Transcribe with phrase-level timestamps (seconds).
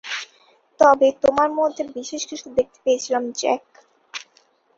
[0.79, 3.73] তবে তোমার মধ্যে বিশেষ কিছু দেখতে পেয়েছিলাম, জ্যাকব।